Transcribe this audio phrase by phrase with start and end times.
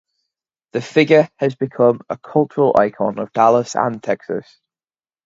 [0.71, 4.59] The figure has become a cultural icon of Dallas and Texas.